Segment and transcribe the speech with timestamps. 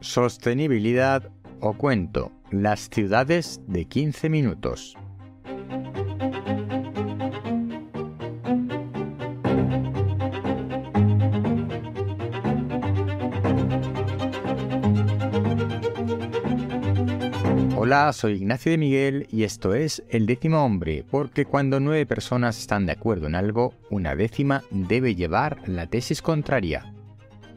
[0.00, 1.28] Sostenibilidad
[1.60, 2.30] o cuento.
[2.50, 4.96] Las ciudades de 15 minutos.
[17.76, 22.58] Hola, soy Ignacio de Miguel y esto es El décimo hombre, porque cuando nueve personas
[22.58, 26.92] están de acuerdo en algo, una décima debe llevar la tesis contraria.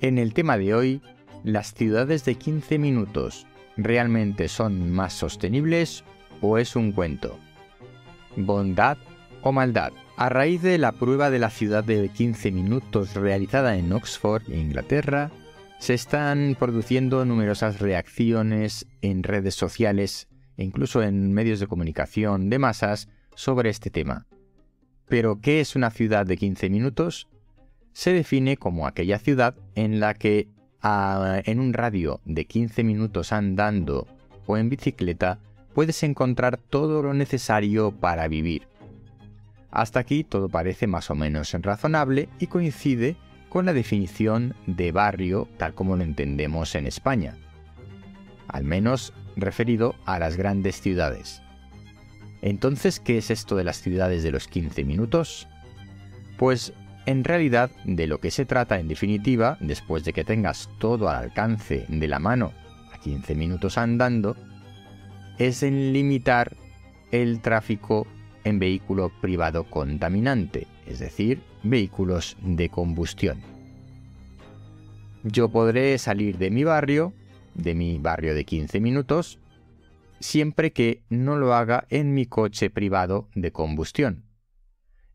[0.00, 1.02] En el tema de hoy,
[1.44, 3.46] ¿las ciudades de 15 minutos
[3.76, 6.02] realmente son más sostenibles
[6.40, 7.38] o es un cuento?
[8.34, 8.96] ¿Bondad
[9.42, 9.92] o maldad?
[10.16, 15.30] A raíz de la prueba de la ciudad de 15 minutos realizada en Oxford, Inglaterra,
[15.78, 22.58] se están produciendo numerosas reacciones en redes sociales e incluso en medios de comunicación de
[22.58, 24.26] masas sobre este tema.
[25.08, 27.28] Pero, ¿qué es una ciudad de 15 minutos?
[27.92, 30.48] Se define como aquella ciudad en la que
[30.84, 34.06] en un radio de 15 minutos andando
[34.46, 35.38] o en bicicleta
[35.72, 38.68] puedes encontrar todo lo necesario para vivir.
[39.70, 43.16] Hasta aquí todo parece más o menos razonable y coincide
[43.48, 47.36] con la definición de barrio tal como lo entendemos en España,
[48.48, 51.40] al menos referido a las grandes ciudades.
[52.42, 55.48] Entonces, ¿qué es esto de las ciudades de los 15 minutos?
[56.36, 56.74] Pues
[57.06, 61.16] en realidad, de lo que se trata en definitiva, después de que tengas todo al
[61.16, 62.52] alcance de la mano
[62.92, 64.36] a 15 minutos andando,
[65.38, 66.56] es en limitar
[67.10, 68.06] el tráfico
[68.44, 73.40] en vehículo privado contaminante, es decir, vehículos de combustión.
[75.22, 77.12] Yo podré salir de mi barrio,
[77.54, 79.38] de mi barrio de 15 minutos,
[80.20, 84.24] siempre que no lo haga en mi coche privado de combustión.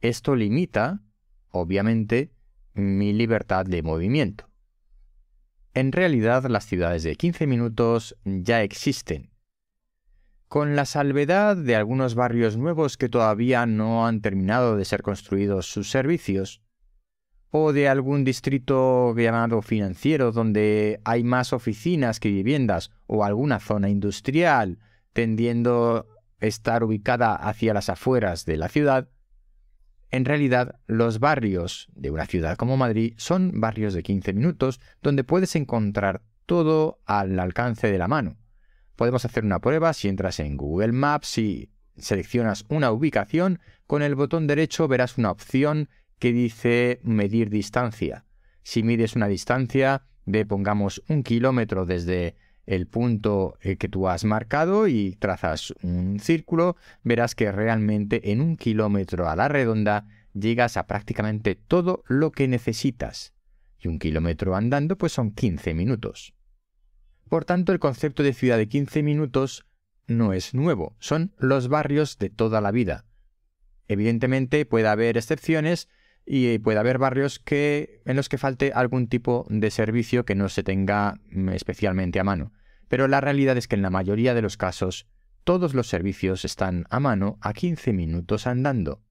[0.00, 1.00] Esto limita
[1.54, 2.32] obviamente,
[2.74, 4.50] mi libertad de movimiento.
[5.72, 9.30] En realidad las ciudades de 15 minutos ya existen,
[10.48, 15.66] con la salvedad de algunos barrios nuevos que todavía no han terminado de ser construidos
[15.66, 16.60] sus servicios,
[17.50, 23.88] o de algún distrito llamado financiero donde hay más oficinas que viviendas, o alguna zona
[23.88, 24.78] industrial
[25.12, 26.08] tendiendo
[26.40, 29.08] a estar ubicada hacia las afueras de la ciudad,
[30.14, 35.24] en realidad, los barrios de una ciudad como Madrid son barrios de 15 minutos donde
[35.24, 38.36] puedes encontrar todo al alcance de la mano.
[38.94, 43.58] Podemos hacer una prueba si entras en Google Maps y seleccionas una ubicación,
[43.88, 45.88] con el botón derecho verás una opción
[46.20, 48.24] que dice medir distancia.
[48.62, 52.36] Si mides una distancia de pongamos un kilómetro desde
[52.66, 58.40] el punto eh, que tú has marcado y trazas un círculo, verás que realmente en
[58.40, 63.34] un kilómetro a la redonda llegas a prácticamente todo lo que necesitas.
[63.78, 66.34] Y un kilómetro andando pues son 15 minutos.
[67.28, 69.66] Por tanto, el concepto de ciudad de 15 minutos
[70.06, 73.04] no es nuevo, son los barrios de toda la vida.
[73.88, 75.88] Evidentemente puede haber excepciones
[76.26, 80.48] y puede haber barrios que, en los que falte algún tipo de servicio que no
[80.48, 82.52] se tenga mm, especialmente a mano.
[82.88, 85.06] Pero la realidad es que en la mayoría de los casos
[85.44, 89.02] todos los servicios están a mano a 15 minutos andando.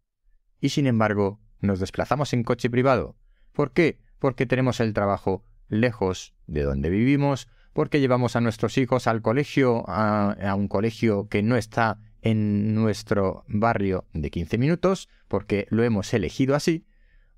[0.59, 3.16] Y sin embargo, nos desplazamos en coche privado.
[3.51, 4.00] ¿Por qué?
[4.18, 9.84] Porque tenemos el trabajo lejos de donde vivimos, porque llevamos a nuestros hijos al colegio,
[9.88, 15.84] a, a un colegio que no está en nuestro barrio de 15 minutos, porque lo
[15.84, 16.85] hemos elegido así,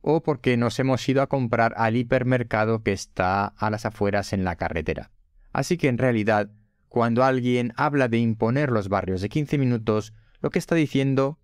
[0.07, 4.43] o porque nos hemos ido a comprar al hipermercado que está a las afueras en
[4.43, 5.09] la carretera.
[5.51, 6.51] Así que en realidad,
[6.89, 11.39] cuando alguien habla de imponer los barrios de 15 minutos, lo que está diciendo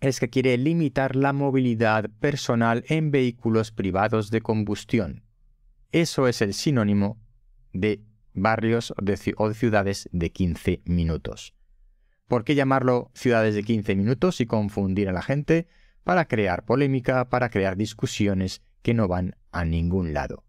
[0.00, 5.22] es que quiere limitar la movilidad personal en vehículos privados de combustión.
[5.92, 7.20] Eso es el sinónimo
[7.72, 11.54] de barrios o de ciudades de 15 minutos.
[12.26, 15.68] ¿Por qué llamarlo ciudades de 15 minutos y confundir a la gente?
[16.04, 20.44] Para crear polémica, para crear discusiones que no van a ningún lado.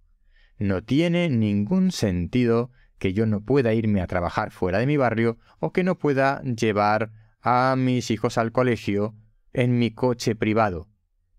[0.57, 5.37] No tiene ningún sentido que yo no pueda irme a trabajar fuera de mi barrio
[5.59, 9.15] o que no pueda llevar a mis hijos al colegio
[9.53, 10.87] en mi coche privado,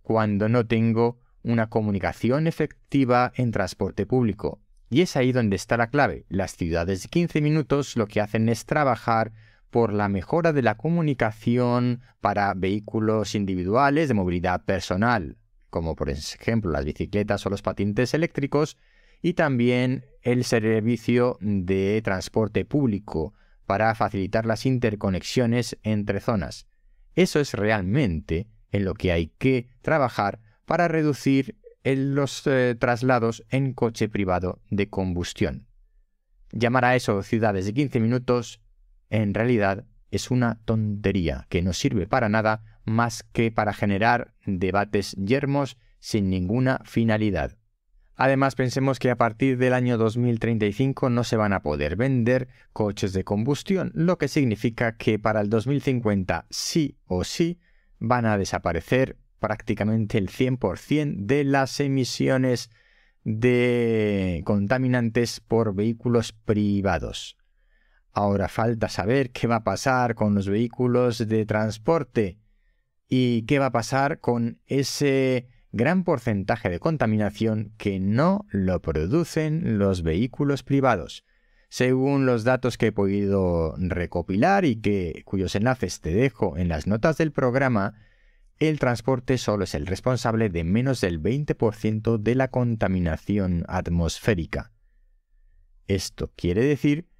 [0.03, 4.61] cuando no tengo una comunicación efectiva en transporte público.
[4.89, 6.25] Y es ahí donde está la clave.
[6.29, 9.33] Las ciudades de 15 minutos lo que hacen es trabajar
[9.71, 15.37] por la mejora de la comunicación para vehículos individuales de movilidad personal,
[15.71, 18.77] como por ejemplo las bicicletas o los patines eléctricos,
[19.23, 23.35] y también el servicio de transporte público
[23.67, 26.67] para facilitar las interconexiones entre zonas.
[27.15, 33.73] Eso es realmente en lo que hay que trabajar para reducir los eh, traslados en
[33.73, 35.67] coche privado de combustión.
[36.53, 38.61] Llamar a eso ciudades de 15 minutos
[39.11, 45.13] en realidad es una tontería que no sirve para nada más que para generar debates
[45.13, 47.57] yermos sin ninguna finalidad.
[48.15, 53.13] Además, pensemos que a partir del año 2035 no se van a poder vender coches
[53.13, 57.61] de combustión, lo que significa que para el 2050 sí o sí
[57.99, 62.71] van a desaparecer prácticamente el 100% de las emisiones
[63.25, 67.37] de contaminantes por vehículos privados.
[68.17, 72.39] Ahora falta saber qué va a pasar con los vehículos de transporte
[73.11, 79.77] y qué va a pasar con ese gran porcentaje de contaminación que no lo producen
[79.77, 81.27] los vehículos privados.
[81.69, 86.87] Según los datos que he podido recopilar y que, cuyos enlaces te dejo en las
[86.87, 88.01] notas del programa,
[88.59, 94.73] el transporte solo es el responsable de menos del 20% de la contaminación atmosférica.
[95.87, 97.11] Esto quiere decir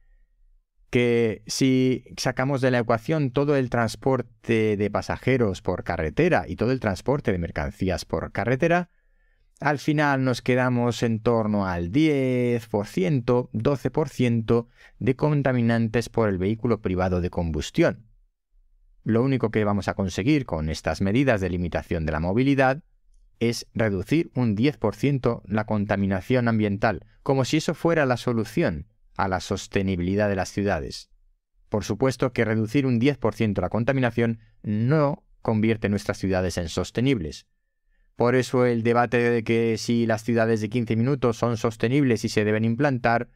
[0.97, 6.73] que si sacamos de la ecuación todo el transporte de pasajeros por carretera y todo
[6.73, 8.89] el transporte de mercancías por carretera,
[9.61, 12.63] al final nos quedamos en torno al 10%,
[13.53, 14.67] 12%
[14.99, 18.07] de contaminantes por el vehículo privado de combustión.
[19.05, 22.83] Lo único que vamos a conseguir con estas medidas de limitación de la movilidad
[23.39, 29.41] es reducir un 10% la contaminación ambiental, como si eso fuera la solución a la
[29.41, 31.11] sostenibilidad de las ciudades.
[31.69, 37.47] Por supuesto que reducir un 10% la contaminación no convierte nuestras ciudades en sostenibles.
[38.17, 42.29] Por eso el debate de que si las ciudades de 15 minutos son sostenibles y
[42.29, 43.29] se deben implantar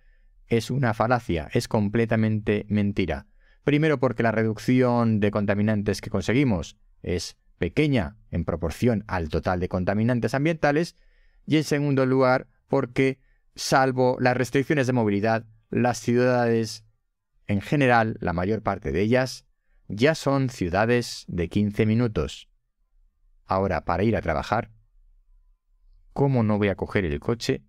[0.47, 3.26] es una falacia, es completamente mentira.
[3.62, 9.69] Primero porque la reducción de contaminantes que conseguimos es pequeña en proporción al total de
[9.69, 10.97] contaminantes ambientales
[11.47, 13.19] y en segundo lugar porque,
[13.55, 16.84] salvo las restricciones de movilidad, las ciudades,
[17.46, 19.46] en general, la mayor parte de ellas,
[19.88, 22.49] ya son ciudades de 15 minutos.
[23.46, 24.70] Ahora, para ir a trabajar,
[26.12, 27.64] ¿cómo no voy a coger el coche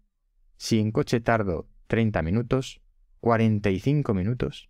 [0.58, 2.82] si en coche tardo 30 minutos,
[3.22, 4.70] 45 minutos?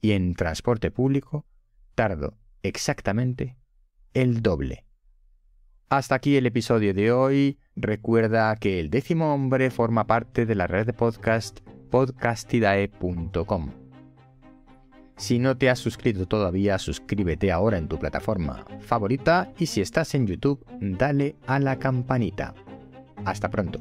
[0.00, 1.46] Y en transporte público
[1.94, 3.56] tardo exactamente
[4.14, 4.86] el doble.
[5.88, 7.58] Hasta aquí el episodio de hoy.
[7.74, 11.60] Recuerda que el décimo hombre forma parte de la red de podcast
[11.90, 13.70] podcastidae.com.
[15.16, 20.14] Si no te has suscrito todavía, suscríbete ahora en tu plataforma favorita y si estás
[20.14, 22.54] en YouTube, dale a la campanita.
[23.26, 23.80] Hasta pronto.